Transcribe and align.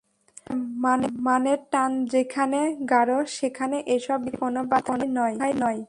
তবে 0.47 1.07
মানের 1.19 1.59
টান 1.71 1.91
যেখানে 2.05 2.59
গাঢ়, 2.89 3.11
সেখানে 3.37 3.77
এসব 3.95 4.19
বিপত্তি 4.19 4.39
কোনো 4.41 4.59
বাধাই 4.71 5.53
নয়। 5.61 5.79